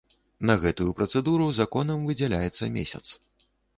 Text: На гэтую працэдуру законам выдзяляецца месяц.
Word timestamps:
На 0.49 0.53
гэтую 0.63 0.87
працэдуру 1.01 1.49
законам 1.59 1.99
выдзяляецца 2.07 2.71
месяц. 2.79 3.03